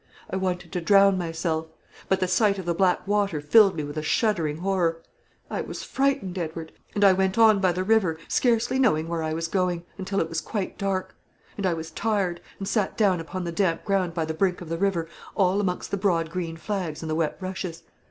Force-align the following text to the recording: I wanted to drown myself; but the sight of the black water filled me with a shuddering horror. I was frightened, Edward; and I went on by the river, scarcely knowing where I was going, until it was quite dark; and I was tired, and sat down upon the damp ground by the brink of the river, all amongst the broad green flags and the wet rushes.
I 0.31 0.35
wanted 0.35 0.71
to 0.71 0.81
drown 0.81 1.15
myself; 1.19 1.67
but 2.09 2.19
the 2.19 2.27
sight 2.27 2.57
of 2.57 2.65
the 2.65 2.73
black 2.73 3.07
water 3.07 3.39
filled 3.39 3.75
me 3.75 3.83
with 3.83 3.99
a 3.99 4.01
shuddering 4.01 4.57
horror. 4.57 4.99
I 5.47 5.61
was 5.61 5.83
frightened, 5.83 6.39
Edward; 6.39 6.71
and 6.95 7.03
I 7.03 7.13
went 7.13 7.37
on 7.37 7.59
by 7.59 7.71
the 7.71 7.83
river, 7.83 8.17
scarcely 8.27 8.79
knowing 8.79 9.07
where 9.07 9.21
I 9.21 9.33
was 9.35 9.47
going, 9.47 9.83
until 9.99 10.19
it 10.19 10.27
was 10.27 10.41
quite 10.41 10.75
dark; 10.79 11.15
and 11.55 11.67
I 11.67 11.75
was 11.75 11.91
tired, 11.91 12.41
and 12.57 12.67
sat 12.67 12.97
down 12.97 13.19
upon 13.19 13.43
the 13.43 13.51
damp 13.51 13.85
ground 13.85 14.15
by 14.15 14.25
the 14.25 14.33
brink 14.33 14.59
of 14.59 14.69
the 14.69 14.77
river, 14.79 15.07
all 15.35 15.61
amongst 15.61 15.91
the 15.91 15.97
broad 15.97 16.31
green 16.31 16.57
flags 16.57 17.03
and 17.03 17.09
the 17.11 17.13
wet 17.13 17.37
rushes. 17.39 17.83